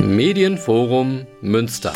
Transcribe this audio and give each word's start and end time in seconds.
Medienforum 0.00 1.26
Münster. 1.40 1.92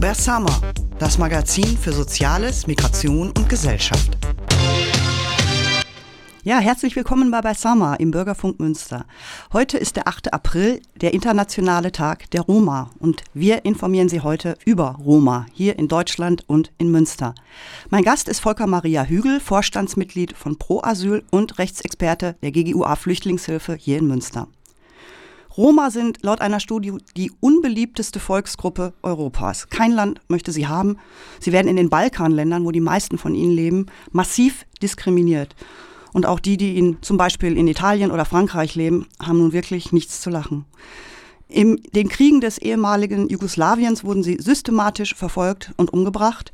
Bersama, 0.00 0.60
das 0.98 1.18
Magazin 1.18 1.76
für 1.76 1.92
Soziales, 1.92 2.66
Migration 2.66 3.28
und 3.30 3.48
Gesellschaft. 3.48 4.19
Ja, 6.42 6.58
herzlich 6.58 6.96
willkommen 6.96 7.30
bei 7.30 7.42
Bersama 7.42 7.96
im 7.96 8.12
Bürgerfunk 8.12 8.60
Münster. 8.60 9.04
Heute 9.52 9.76
ist 9.76 9.96
der 9.96 10.08
8. 10.08 10.32
April, 10.32 10.80
der 10.98 11.12
internationale 11.12 11.92
Tag 11.92 12.30
der 12.30 12.40
Roma. 12.40 12.88
Und 12.98 13.24
wir 13.34 13.66
informieren 13.66 14.08
Sie 14.08 14.22
heute 14.22 14.56
über 14.64 14.96
Roma 15.04 15.44
hier 15.52 15.78
in 15.78 15.86
Deutschland 15.86 16.44
und 16.46 16.72
in 16.78 16.90
Münster. 16.90 17.34
Mein 17.90 18.04
Gast 18.04 18.26
ist 18.26 18.40
Volker 18.40 18.66
Maria 18.66 19.04
Hügel, 19.04 19.38
Vorstandsmitglied 19.38 20.34
von 20.34 20.56
Pro 20.56 20.80
Asyl 20.82 21.24
und 21.30 21.58
Rechtsexperte 21.58 22.36
der 22.42 22.52
GGUA 22.52 22.96
Flüchtlingshilfe 22.96 23.74
hier 23.74 23.98
in 23.98 24.06
Münster. 24.06 24.48
Roma 25.58 25.90
sind 25.90 26.22
laut 26.22 26.40
einer 26.40 26.60
Studie 26.60 26.94
die 27.18 27.32
unbeliebteste 27.40 28.18
Volksgruppe 28.18 28.94
Europas. 29.02 29.68
Kein 29.68 29.92
Land 29.92 30.22
möchte 30.28 30.52
sie 30.52 30.66
haben. 30.66 30.96
Sie 31.38 31.52
werden 31.52 31.68
in 31.68 31.76
den 31.76 31.90
Balkanländern, 31.90 32.64
wo 32.64 32.70
die 32.70 32.80
meisten 32.80 33.18
von 33.18 33.34
ihnen 33.34 33.52
leben, 33.52 33.86
massiv 34.10 34.64
diskriminiert. 34.80 35.54
Und 36.12 36.26
auch 36.26 36.40
die, 36.40 36.56
die 36.56 36.76
in, 36.76 36.98
zum 37.02 37.16
Beispiel 37.16 37.56
in 37.56 37.68
Italien 37.68 38.10
oder 38.10 38.24
Frankreich 38.24 38.74
leben, 38.74 39.06
haben 39.22 39.38
nun 39.38 39.52
wirklich 39.52 39.92
nichts 39.92 40.20
zu 40.20 40.30
lachen. 40.30 40.64
In 41.48 41.80
den 41.94 42.08
Kriegen 42.08 42.40
des 42.40 42.58
ehemaligen 42.58 43.28
Jugoslawiens 43.28 44.04
wurden 44.04 44.22
sie 44.22 44.38
systematisch 44.40 45.14
verfolgt 45.14 45.72
und 45.76 45.92
umgebracht. 45.92 46.52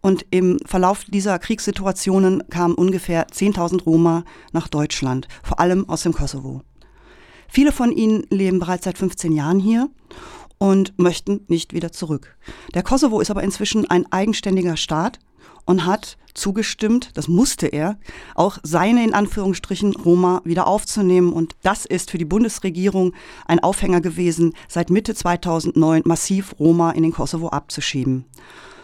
Und 0.00 0.26
im 0.30 0.58
Verlauf 0.66 1.04
dieser 1.04 1.38
Kriegssituationen 1.38 2.42
kamen 2.50 2.74
ungefähr 2.74 3.28
10.000 3.28 3.84
Roma 3.84 4.24
nach 4.52 4.66
Deutschland, 4.66 5.28
vor 5.44 5.60
allem 5.60 5.88
aus 5.88 6.02
dem 6.02 6.12
Kosovo. 6.12 6.62
Viele 7.48 7.70
von 7.70 7.92
ihnen 7.92 8.24
leben 8.30 8.58
bereits 8.58 8.84
seit 8.84 8.98
15 8.98 9.30
Jahren 9.30 9.60
hier 9.60 9.90
und 10.62 10.96
möchten 10.96 11.40
nicht 11.48 11.72
wieder 11.72 11.90
zurück. 11.90 12.36
Der 12.72 12.84
Kosovo 12.84 13.18
ist 13.18 13.32
aber 13.32 13.42
inzwischen 13.42 13.90
ein 13.90 14.06
eigenständiger 14.12 14.76
Staat 14.76 15.18
und 15.64 15.86
hat 15.86 16.16
zugestimmt, 16.34 17.10
das 17.14 17.26
musste 17.26 17.66
er, 17.66 17.98
auch 18.36 18.58
seine 18.62 19.02
in 19.02 19.12
Anführungsstrichen 19.12 19.96
Roma 19.96 20.40
wieder 20.44 20.68
aufzunehmen. 20.68 21.32
Und 21.32 21.56
das 21.62 21.84
ist 21.84 22.12
für 22.12 22.18
die 22.18 22.24
Bundesregierung 22.24 23.12
ein 23.44 23.58
Aufhänger 23.58 24.00
gewesen, 24.00 24.54
seit 24.68 24.88
Mitte 24.88 25.16
2009 25.16 26.02
massiv 26.04 26.54
Roma 26.60 26.92
in 26.92 27.02
den 27.02 27.12
Kosovo 27.12 27.48
abzuschieben. 27.48 28.24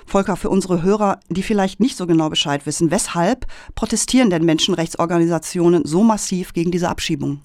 Volker, 0.05 0.35
für 0.35 0.51
unsere 0.51 0.83
Hörer, 0.83 1.21
die 1.29 1.45
vielleicht 1.45 1.79
nicht 1.79 1.97
so 1.97 2.09
genau 2.09 2.29
Bescheid 2.29 2.67
wissen, 2.67 2.91
weshalb 2.91 3.47
protestieren 3.77 4.31
denn 4.31 4.45
Menschenrechtsorganisationen 4.45 5.85
so 5.85 6.03
massiv 6.03 6.55
gegen 6.55 6.73
diese 6.73 6.89
Abschiebung? 6.89 7.41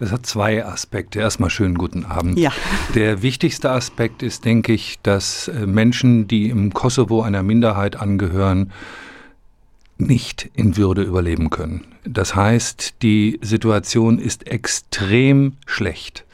Das 0.00 0.12
hat 0.12 0.24
zwei 0.24 0.64
Aspekte. 0.64 1.20
Erstmal 1.20 1.50
schönen 1.50 1.76
guten 1.76 2.06
Abend. 2.06 2.38
Ja. 2.38 2.50
Der 2.94 3.20
wichtigste 3.20 3.70
Aspekt 3.70 4.22
ist, 4.22 4.46
denke 4.46 4.72
ich, 4.72 4.98
dass 5.02 5.48
äh, 5.48 5.66
Menschen, 5.66 6.26
die 6.26 6.48
im 6.48 6.72
Kosovo 6.72 7.20
einer 7.20 7.42
Minderheit 7.42 7.96
angehören, 7.96 8.72
nicht 9.98 10.48
in 10.54 10.78
Würde 10.78 11.02
überleben 11.02 11.50
können. 11.50 11.84
Das 12.04 12.34
heißt, 12.34 13.02
die 13.02 13.38
Situation 13.42 14.18
ist 14.18 14.46
extrem 14.46 15.58
schlecht. 15.66 16.24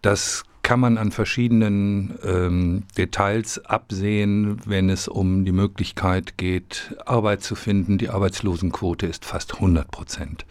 Das 0.00 0.44
kann 0.62 0.80
man 0.80 0.96
an 0.96 1.10
verschiedenen 1.10 2.18
ähm, 2.24 2.84
Details 2.96 3.62
absehen, 3.66 4.58
wenn 4.64 4.88
es 4.88 5.06
um 5.06 5.44
die 5.44 5.52
Möglichkeit 5.52 6.38
geht, 6.38 6.96
Arbeit 7.04 7.42
zu 7.42 7.56
finden. 7.56 7.98
Die 7.98 8.08
Arbeitslosenquote 8.08 9.06
ist 9.06 9.26
fast 9.26 9.56
100 9.56 9.90
Prozent. 9.90 10.46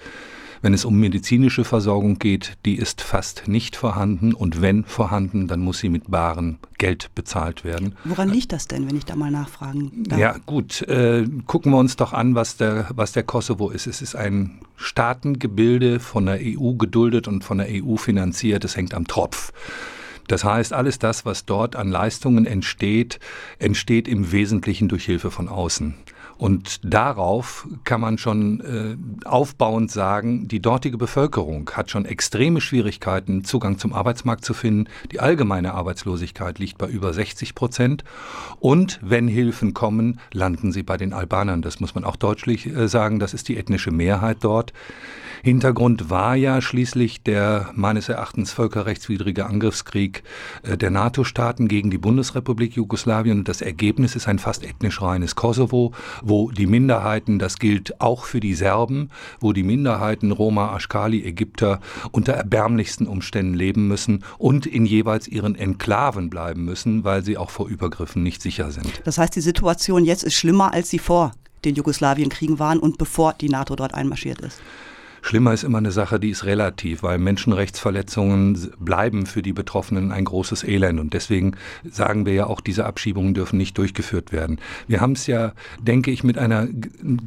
Wenn 0.62 0.76
es 0.76 0.86
um 0.86 1.00
medizinische 1.00 1.64
Versorgung 1.64 2.20
geht, 2.20 2.58
die 2.66 2.76
ist 2.76 3.02
fast 3.02 3.48
nicht 3.48 3.76
vorhanden 3.76 4.34
und 4.34 4.62
wenn 4.62 4.84
vorhanden, 4.84 5.48
dann 5.48 5.60
muss 5.60 5.80
sie 5.80 5.90
mit 5.90 6.12
barem 6.12 6.58
Geld 6.78 7.10
bezahlt 7.16 7.64
werden. 7.64 7.96
Woran 8.04 8.30
liegt 8.30 8.52
das 8.52 8.68
denn, 8.68 8.88
wenn 8.88 8.96
ich 8.96 9.06
da 9.06 9.16
mal 9.16 9.32
nachfragen 9.32 9.92
darf? 10.08 10.20
Ja, 10.20 10.36
gut. 10.46 10.84
Äh, 10.84 11.26
gucken 11.48 11.72
wir 11.72 11.80
uns 11.80 11.96
doch 11.96 12.14
an, 12.14 12.36
was 12.36 12.58
der, 12.58 12.88
was 12.94 13.12
der 13.12 13.24
Kosovo 13.24 13.70
ist. 13.70 13.88
Es 13.88 14.04
ist 14.04 14.16
ein 14.16 14.60
Staatengebilde 14.76 16.00
von 16.00 16.28
der 16.28 16.40
EU 16.40 16.74
geduldet 16.74 17.28
und 17.28 17.44
von 17.44 17.58
der 17.58 17.68
EU 17.70 17.96
finanziert. 17.96 18.64
Es 18.64 18.76
hängt 18.76 18.94
am 18.94 19.08
Tropf. 19.08 19.52
Das 20.28 20.44
heißt, 20.44 20.74
alles 20.74 21.00
das, 21.00 21.26
was 21.26 21.46
dort 21.46 21.76
an 21.76 21.90
Leistungen 21.90 22.46
entsteht, 22.46 23.20
entsteht 23.60 24.08
im 24.08 24.32
Wesentlichen 24.32 24.88
durch 24.88 25.06
Hilfe 25.06 25.32
von 25.32 25.50
außen. 25.50 25.96
Und 26.38 26.80
darauf 26.84 27.68
kann 27.84 28.02
man 28.02 28.18
schon 28.18 28.62
äh, 28.62 29.28
aufbauend 29.28 29.92
sagen, 29.92 30.48
die 30.48 30.60
dortige 30.60 30.98
Bevölkerung 30.98 31.70
hat 31.74 31.92
schon 31.92 32.06
extreme 32.06 32.62
Schwierigkeiten, 32.62 33.44
Zugang 33.44 33.78
zum 33.78 33.94
Arbeitsmarkt 33.94 34.44
zu 34.44 34.54
finden. 34.54 34.90
Die 35.12 35.20
allgemeine 35.20 35.74
Arbeitslosigkeit 35.76 36.58
liegt 36.58 36.80
bei 36.80 36.88
über 36.88 37.14
60 37.14 37.54
Prozent. 37.54 38.04
Und 38.60 39.00
wenn 39.04 39.28
Hilfen 39.28 39.74
kommen, 39.74 40.20
landen 40.34 40.72
sie 40.72 40.84
bei 40.84 40.98
den 40.98 41.14
Albanern. 41.14 41.62
Das 41.62 41.80
muss 41.80 41.94
man 41.94 42.04
auch 42.04 42.16
deutlich 42.16 42.66
äh, 42.66 42.88
sagen. 42.88 43.20
Das 43.20 43.36
ist 43.36 43.48
die 43.48 43.58
ethnische 43.58 43.92
Mehrheit 43.92 44.38
dort. 44.42 44.74
Hintergrund 45.44 46.12
war 46.12 46.36
ja 46.36 46.62
schließlich 46.62 47.24
der 47.24 47.72
meines 47.74 48.10
Erachtens 48.10 48.52
völkerrechtswidrige 48.52 49.48
Angriffskrieg 49.48 50.24
äh, 50.62 50.78
der 50.78 50.92
NATO-Staaten 50.92 51.68
gegen 51.68 51.90
die 51.90 51.98
Bundesrepublik 51.98 52.76
Jugoslawien. 52.76 53.44
Das 53.44 53.62
Ergebnis 53.62 54.16
ist 54.16 54.28
ein 54.28 54.38
fast 54.38 54.64
ethnisch 54.64 55.02
reines 55.02 55.36
Kosovo, 55.36 55.94
wo 56.22 56.52
die 56.52 56.68
Minderheiten, 56.68 57.40
das 57.40 57.60
gilt 57.60 58.00
auch 58.02 58.26
für 58.26 58.40
die 58.40 58.54
Serben, 58.54 59.10
wo 59.40 59.54
die 59.54 59.64
Minderheiten 59.64 60.32
Roma, 60.32 60.74
Aschkali, 60.74 61.24
Ägypter 61.24 61.80
unter 62.12 62.34
erbärmlichsten 62.34 63.08
Umständen 63.08 63.54
leben 63.54 63.88
müssen 63.88 64.24
und 64.38 64.66
in 64.66 64.86
jeweils 64.86 65.28
ihren 65.28 65.56
Enklaven 65.56 66.30
bleiben 66.30 66.64
müssen, 66.66 67.04
weil 67.04 67.24
sie 67.24 67.38
auch 67.38 67.50
vor 67.50 67.68
Übergriffen 67.68 68.24
nicht 68.24 68.42
sicher 68.42 68.72
sind. 68.72 69.02
Das 69.04 69.18
heißt, 69.18 69.36
die 69.36 69.42
Situation 69.42 70.06
jetzt 70.06 70.24
ist 70.24 70.36
schlimmer, 70.36 70.74
als 70.74 70.90
sie 70.90 71.00
vor 71.00 71.34
den 71.66 71.76
Jugoslawienkriegen 71.76 72.60
waren 72.60 72.80
und 72.80 72.98
bevor 72.98 73.34
die 73.34 73.50
NATO 73.50 73.76
dort 73.76 73.94
einmarschiert 73.94 74.42
ist. 74.42 74.60
Schlimmer 75.22 75.54
ist 75.54 75.64
immer 75.64 75.78
eine 75.78 75.92
Sache, 75.92 76.20
die 76.20 76.32
ist 76.32 76.46
relativ, 76.46 77.04
weil 77.04 77.20
Menschenrechtsverletzungen 77.20 78.72
bleiben 78.80 79.28
für 79.28 79.44
die 79.44 79.54
Betroffenen 79.54 80.12
ein 80.12 80.26
großes 80.26 80.64
Elend. 80.64 81.00
Und 81.00 81.14
deswegen 81.14 81.56
sagen 81.90 82.26
wir 82.26 82.34
ja 82.34 82.48
auch, 82.48 82.60
diese 82.60 82.86
Abschiebungen 82.86 83.36
dürfen 83.36 83.58
nicht 83.58 83.78
durchgeführt 83.78 84.32
werden. 84.32 84.60
Wir 84.88 85.00
haben 85.00 85.12
es 85.12 85.28
ja, 85.28 85.54
denke 85.80 86.10
ich, 86.10 86.24
mit 86.24 86.40
einer 86.40 86.68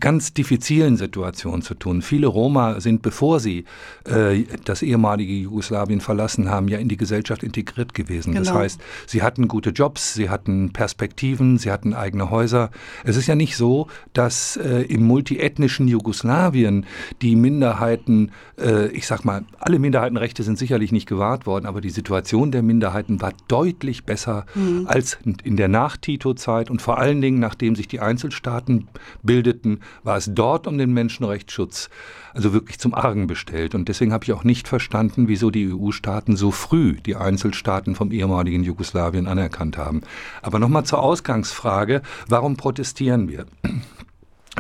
ganz 0.01 0.35
diffizilen 0.35 0.97
Situation 0.97 1.63
zu 1.63 1.75
tun. 1.75 2.03
Viele 2.03 2.27
Roma 2.27 2.81
sind, 2.81 3.01
bevor 3.03 3.39
sie 3.39 3.65
äh, 4.07 4.43
das 4.65 4.83
ehemalige 4.83 5.33
Jugoslawien 5.33 6.01
verlassen 6.01 6.51
haben, 6.51 6.67
ja 6.67 6.79
in 6.79 6.89
die 6.89 6.97
Gesellschaft 6.97 7.45
integriert 7.45 7.95
gewesen. 7.95 8.33
Genau. 8.33 8.45
Das 8.45 8.53
heißt, 8.53 8.81
sie 9.07 9.23
hatten 9.23 9.47
gute 9.47 9.71
Jobs, 9.71 10.15
sie 10.15 10.31
hatten 10.31 10.73
Perspektiven, 10.73 11.59
sie 11.59 11.71
hatten 11.71 11.95
eigene 11.95 12.31
Häuser. 12.31 12.71
Es 13.05 13.17
ist 13.17 13.29
ja 13.29 13.37
nicht 13.37 13.57
so, 13.57 13.87
dass 14.13 14.57
äh, 14.57 14.83
im 14.83 15.07
multiethnischen 15.07 15.87
Jugoslawien 15.87 16.87
die 17.23 17.37
Minderheit 17.37 17.84
Minderheiten, 17.85 18.33
äh, 18.59 18.89
ich 18.89 19.07
sag 19.07 19.25
mal, 19.25 19.45
alle 19.59 19.79
Minderheitenrechte 19.79 20.43
sind 20.43 20.59
sicherlich 20.59 20.93
nicht 20.93 21.07
gewahrt 21.07 21.47
worden, 21.47 21.67
aber 21.67 21.81
die 21.81 21.91
Situation 21.91 22.51
der 22.51 22.63
Minderheiten 22.63 23.21
war 23.21 23.33
deutlich 23.49 24.05
besser 24.05 24.47
mhm. 24.55 24.87
als 24.87 25.19
in 25.45 25.57
der 25.57 25.69
Nach-Tito-Zeit 25.69 26.71
und 26.71 26.81
vor 26.81 26.99
allen 26.99 27.21
Dingen, 27.21 27.41
nachdem 27.41 27.77
sich 27.77 27.89
die 27.89 28.01
Einzelstaaten 28.01 28.89
bildeten, 29.23 29.81
war 30.03 30.17
es 30.17 30.31
dort 30.33 30.67
um 30.67 30.79
den 30.79 30.93
Menschenrechtsschutz 30.93 31.91
also 32.33 32.53
wirklich 32.53 32.79
zum 32.79 32.95
Argen 32.95 33.27
bestellt. 33.27 33.75
Und 33.75 33.89
deswegen 33.89 34.13
habe 34.13 34.25
ich 34.25 34.33
auch 34.33 34.45
nicht 34.45 34.67
verstanden, 34.67 35.29
wieso 35.29 35.51
die 35.51 35.73
EU-Staaten 35.73 36.37
so 36.37 36.51
früh 36.51 36.95
die 36.95 37.15
Einzelstaaten 37.15 37.95
vom 37.95 38.11
ehemaligen 38.11 38.65
Jugoslawien 38.65 39.29
anerkannt 39.29 39.79
haben. 39.79 40.01
Aber 40.43 40.59
nochmal 40.59 40.85
zur 40.85 41.01
Ausgangsfrage, 41.01 42.03
warum 42.29 42.57
protestieren 42.57 43.29
wir? 43.29 43.47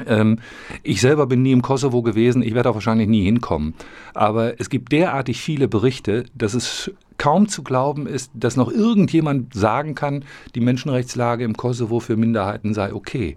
Ähm, 0.06 0.38
ich 0.82 1.00
selber 1.00 1.26
bin 1.26 1.42
nie 1.42 1.52
im 1.52 1.62
Kosovo 1.62 2.02
gewesen, 2.02 2.42
ich 2.42 2.54
werde 2.54 2.70
auch 2.70 2.74
wahrscheinlich 2.74 3.08
nie 3.08 3.24
hinkommen. 3.24 3.74
Aber 4.14 4.60
es 4.60 4.70
gibt 4.70 4.92
derartig 4.92 5.40
viele 5.40 5.68
Berichte, 5.68 6.24
dass 6.34 6.54
es 6.54 6.90
kaum 7.18 7.48
zu 7.48 7.62
glauben 7.62 8.06
ist, 8.06 8.30
dass 8.34 8.56
noch 8.56 8.70
irgendjemand 8.70 9.54
sagen 9.54 9.94
kann, 9.94 10.24
die 10.54 10.60
Menschenrechtslage 10.60 11.44
im 11.44 11.56
Kosovo 11.56 12.00
für 12.00 12.16
Minderheiten 12.16 12.74
sei 12.74 12.92
okay. 12.92 13.36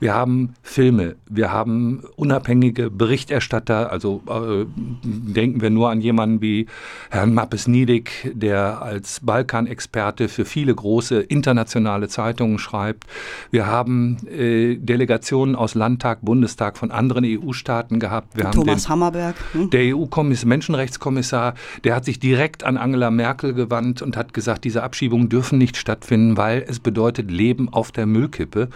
Wir 0.00 0.14
haben 0.14 0.54
Filme, 0.62 1.16
wir 1.28 1.52
haben 1.52 2.04
unabhängige 2.16 2.90
Berichterstatter, 2.90 3.90
also 3.90 4.22
äh, 4.28 4.66
denken 5.04 5.60
wir 5.60 5.70
nur 5.70 5.90
an 5.90 6.00
jemanden 6.00 6.40
wie 6.40 6.66
Herrn 7.10 7.34
Mappes 7.34 7.66
Niedig, 7.66 8.32
der 8.34 8.82
als 8.82 9.20
Balkanexperte 9.20 10.28
für 10.28 10.44
viele 10.44 10.74
große 10.74 11.20
internationale 11.20 12.08
Zeitungen 12.08 12.58
schreibt. 12.58 13.04
Wir 13.50 13.66
haben 13.66 14.18
äh, 14.28 14.76
Delegationen 14.76 15.56
aus 15.56 15.74
Landtag, 15.74 16.20
Bundestag 16.22 16.78
von 16.78 16.90
anderen 16.90 17.24
EU-Staaten 17.24 17.98
gehabt. 18.00 18.36
Wir 18.36 18.50
Thomas 18.50 18.84
den, 18.84 18.88
Hammerberg. 18.90 19.36
Hm? 19.52 19.70
Der 19.70 19.96
EU-Menschenrechtskommissar, 19.96 21.54
der 21.84 21.94
hat 21.94 22.04
sich 22.04 22.18
direkt 22.18 22.64
an 22.64 22.76
Angela 22.76 23.10
Merkel 23.10 23.25
Merkel 23.26 23.54
gewandt 23.54 24.02
und 24.02 24.16
hat 24.16 24.32
gesagt, 24.32 24.62
diese 24.62 24.84
Abschiebungen 24.84 25.28
dürfen 25.28 25.58
nicht 25.58 25.76
stattfinden, 25.76 26.36
weil 26.36 26.64
es 26.68 26.78
bedeutet 26.78 27.28
Leben 27.28 27.68
auf 27.68 27.90
der 27.90 28.06
Müllkippe. 28.06 28.68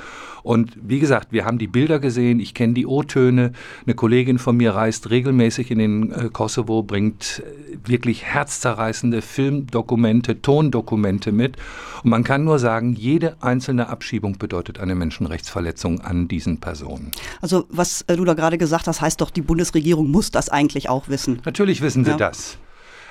Und 0.42 0.72
wie 0.82 0.98
gesagt, 0.98 1.30
wir 1.30 1.44
haben 1.44 1.58
die 1.58 1.68
Bilder 1.68 2.00
gesehen, 2.00 2.40
ich 2.40 2.52
kenne 2.52 2.74
die 2.74 2.84
O-Töne. 2.84 3.52
Eine 3.86 3.94
Kollegin 3.94 4.38
von 4.40 4.56
mir 4.56 4.74
reist 4.74 5.10
regelmäßig 5.10 5.70
in 5.70 5.78
den 5.78 6.10
äh, 6.10 6.30
Kosovo, 6.32 6.82
bringt 6.82 7.44
äh, 7.46 7.88
wirklich 7.88 8.24
herzzerreißende 8.24 9.22
Filmdokumente, 9.22 10.42
Tondokumente 10.42 11.30
mit. 11.30 11.56
Und 12.02 12.10
man 12.10 12.24
kann 12.24 12.42
nur 12.42 12.58
sagen, 12.58 12.94
jede 12.94 13.36
einzelne 13.40 13.88
Abschiebung 13.88 14.36
bedeutet 14.38 14.80
eine 14.80 14.96
Menschenrechtsverletzung 14.96 16.00
an 16.00 16.26
diesen 16.26 16.58
Personen. 16.58 17.12
Also 17.40 17.66
was 17.68 18.02
äh, 18.08 18.16
du 18.16 18.24
da 18.24 18.34
gerade 18.34 18.58
gesagt 18.58 18.88
hast, 18.88 19.00
heißt 19.00 19.20
doch, 19.20 19.30
die 19.30 19.42
Bundesregierung 19.42 20.10
muss 20.10 20.32
das 20.32 20.48
eigentlich 20.48 20.88
auch 20.88 21.08
wissen. 21.08 21.40
Natürlich 21.44 21.82
wissen 21.82 22.04
sie 22.04 22.10
ja. 22.10 22.16
das. 22.16 22.58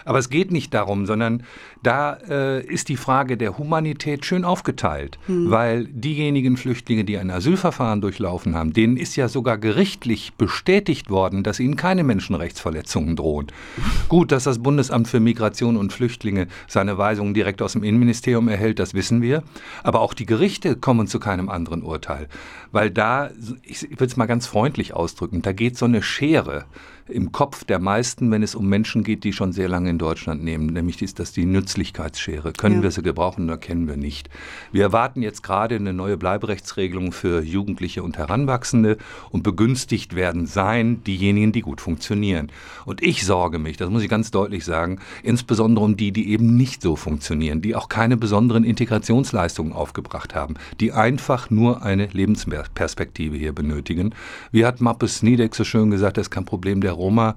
Aber 0.05 0.19
es 0.19 0.29
geht 0.29 0.51
nicht 0.51 0.73
darum, 0.73 1.05
sondern 1.05 1.43
da 1.83 2.17
äh, 2.27 2.65
ist 2.65 2.89
die 2.89 2.97
Frage 2.97 3.37
der 3.37 3.57
Humanität 3.57 4.25
schön 4.25 4.43
aufgeteilt, 4.43 5.17
hm. 5.27 5.49
weil 5.49 5.85
diejenigen 5.85 6.57
Flüchtlinge, 6.57 7.05
die 7.05 7.17
ein 7.17 7.31
Asylverfahren 7.31 8.01
durchlaufen 8.01 8.55
haben, 8.55 8.73
denen 8.73 8.97
ist 8.97 9.15
ja 9.15 9.27
sogar 9.27 9.57
gerichtlich 9.57 10.33
bestätigt 10.33 11.09
worden, 11.09 11.43
dass 11.43 11.59
ihnen 11.59 11.75
keine 11.75 12.03
Menschenrechtsverletzungen 12.03 13.15
drohen. 13.15 13.47
Gut, 14.09 14.31
dass 14.31 14.43
das 14.43 14.59
Bundesamt 14.59 15.07
für 15.07 15.19
Migration 15.19 15.77
und 15.77 15.93
Flüchtlinge 15.93 16.47
seine 16.67 16.97
Weisungen 16.97 17.33
direkt 17.33 17.61
aus 17.61 17.73
dem 17.73 17.83
Innenministerium 17.83 18.47
erhält, 18.47 18.79
das 18.79 18.93
wissen 18.93 19.21
wir. 19.21 19.43
Aber 19.83 20.01
auch 20.01 20.13
die 20.13 20.25
Gerichte 20.25 20.75
kommen 20.75 21.07
zu 21.07 21.19
keinem 21.19 21.49
anderen 21.49 21.83
Urteil, 21.83 22.27
weil 22.71 22.91
da, 22.91 23.29
ich 23.63 23.83
will 23.99 24.07
es 24.07 24.17
mal 24.17 24.25
ganz 24.25 24.47
freundlich 24.47 24.93
ausdrücken, 24.93 25.41
da 25.41 25.53
geht 25.53 25.77
so 25.77 25.85
eine 25.85 26.01
Schere 26.01 26.65
im 27.09 27.31
Kopf 27.31 27.63
der 27.63 27.79
meisten, 27.79 28.31
wenn 28.31 28.43
es 28.43 28.55
um 28.55 28.67
Menschen 28.67 29.03
geht, 29.03 29.23
die 29.23 29.33
schon 29.33 29.51
sehr 29.51 29.67
lange 29.67 29.89
in 29.89 29.97
Deutschland 29.97 30.43
nehmen, 30.43 30.67
nämlich 30.67 31.01
ist 31.01 31.19
das 31.19 31.31
die 31.31 31.45
Nützlichkeitsschere. 31.45 32.53
Können 32.53 32.77
ja. 32.77 32.83
wir 32.83 32.91
sie 32.91 33.01
gebrauchen 33.01 33.45
oder 33.45 33.57
kennen 33.57 33.87
wir 33.87 33.97
nicht? 33.97 34.29
Wir 34.71 34.83
erwarten 34.83 35.21
jetzt 35.21 35.43
gerade 35.43 35.75
eine 35.75 35.93
neue 35.93 36.17
Bleiberechtsregelung 36.17 37.11
für 37.11 37.41
Jugendliche 37.41 38.03
und 38.03 38.17
Heranwachsende 38.17 38.97
und 39.31 39.43
begünstigt 39.43 40.15
werden 40.15 40.45
sein 40.45 41.03
diejenigen, 41.03 41.51
die 41.51 41.61
gut 41.61 41.81
funktionieren. 41.81 42.51
Und 42.85 43.01
ich 43.01 43.25
sorge 43.25 43.59
mich, 43.59 43.77
das 43.77 43.89
muss 43.89 44.03
ich 44.03 44.09
ganz 44.09 44.31
deutlich 44.31 44.65
sagen, 44.65 44.99
insbesondere 45.23 45.85
um 45.85 45.97
die, 45.97 46.11
die 46.11 46.29
eben 46.31 46.55
nicht 46.55 46.81
so 46.81 46.95
funktionieren, 46.95 47.61
die 47.61 47.75
auch 47.75 47.89
keine 47.89 48.17
besonderen 48.17 48.63
Integrationsleistungen 48.63 49.73
aufgebracht 49.73 50.35
haben, 50.35 50.55
die 50.79 50.91
einfach 50.91 51.49
nur 51.49 51.83
eine 51.83 52.07
Lebensperspektive 52.07 53.37
hier 53.37 53.53
benötigen. 53.53 54.13
Wie 54.51 54.65
hat 54.65 54.81
Mappes 54.81 55.23
Niedeck 55.23 55.55
so 55.55 55.63
schön 55.63 55.91
gesagt, 55.91 56.17
das 56.17 56.27
ist 56.27 56.31
kein 56.31 56.45
Problem 56.45 56.81
der 56.81 56.98
Roma. 56.99 57.35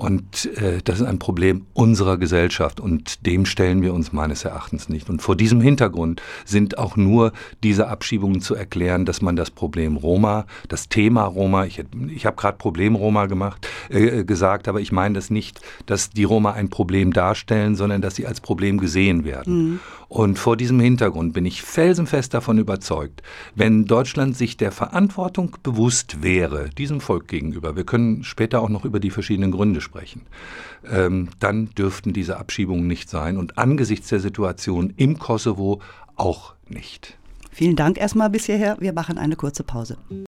Und 0.00 0.46
äh, 0.56 0.80
das 0.82 1.00
ist 1.00 1.06
ein 1.06 1.18
Problem 1.18 1.66
unserer 1.74 2.16
Gesellschaft 2.16 2.80
und 2.80 3.26
dem 3.26 3.44
stellen 3.44 3.82
wir 3.82 3.92
uns 3.92 4.14
meines 4.14 4.46
Erachtens 4.46 4.88
nicht. 4.88 5.10
Und 5.10 5.20
vor 5.20 5.36
diesem 5.36 5.60
Hintergrund 5.60 6.22
sind 6.46 6.78
auch 6.78 6.96
nur 6.96 7.32
diese 7.62 7.88
Abschiebungen 7.88 8.40
zu 8.40 8.54
erklären, 8.54 9.04
dass 9.04 9.20
man 9.20 9.36
das 9.36 9.50
Problem 9.50 9.98
Roma, 9.98 10.46
das 10.68 10.88
Thema 10.88 11.24
Roma, 11.24 11.66
ich, 11.66 11.84
ich 12.08 12.24
habe 12.24 12.36
gerade 12.36 12.56
Problem 12.56 12.94
Roma 12.94 13.26
gemacht, 13.26 13.68
äh, 13.90 14.24
gesagt, 14.24 14.68
aber 14.68 14.80
ich 14.80 14.90
meine 14.90 15.16
das 15.16 15.28
nicht, 15.28 15.60
dass 15.84 16.08
die 16.08 16.24
Roma 16.24 16.52
ein 16.52 16.70
Problem 16.70 17.12
darstellen, 17.12 17.76
sondern 17.76 18.00
dass 18.00 18.14
sie 18.14 18.26
als 18.26 18.40
Problem 18.40 18.78
gesehen 18.78 19.26
werden. 19.26 19.72
Mhm. 19.72 19.80
Und 20.10 20.40
vor 20.40 20.56
diesem 20.56 20.80
Hintergrund 20.80 21.34
bin 21.34 21.46
ich 21.46 21.62
felsenfest 21.62 22.34
davon 22.34 22.58
überzeugt, 22.58 23.22
wenn 23.54 23.84
Deutschland 23.84 24.36
sich 24.36 24.56
der 24.56 24.72
Verantwortung 24.72 25.56
bewusst 25.62 26.24
wäre, 26.24 26.68
diesem 26.70 27.00
Volk 27.00 27.28
gegenüber, 27.28 27.76
wir 27.76 27.84
können 27.84 28.24
später 28.24 28.60
auch 28.60 28.70
noch 28.70 28.84
über 28.90 29.00
die 29.00 29.10
verschiedenen 29.10 29.52
Gründe 29.52 29.80
sprechen, 29.80 30.22
ähm, 30.90 31.28
dann 31.38 31.70
dürften 31.70 32.12
diese 32.12 32.36
Abschiebungen 32.38 32.86
nicht 32.86 33.08
sein 33.08 33.36
und 33.36 33.56
angesichts 33.56 34.08
der 34.08 34.20
Situation 34.20 34.92
im 34.96 35.18
Kosovo 35.18 35.80
auch 36.16 36.54
nicht. 36.68 37.16
Vielen 37.52 37.76
Dank 37.76 37.98
erstmal 37.98 38.30
bis 38.30 38.46
hierher. 38.46 38.76
Wir 38.80 38.92
machen 38.92 39.16
eine 39.18 39.36
kurze 39.36 39.64
Pause. 39.64 39.96